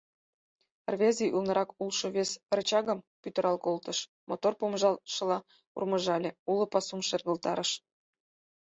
Рвезе 0.93 1.25
ӱлнырак 1.35 1.69
улшо 1.81 2.07
вес 2.15 2.31
рычагым 2.55 2.99
пӱтырал 3.21 3.57
колтыш, 3.65 3.99
мотор 4.29 4.53
помыжалтшыла 4.59 5.37
урмыжале, 5.77 6.31
уло 6.51 6.65
пасум 6.73 7.01
шергылтарыш. 7.09 7.71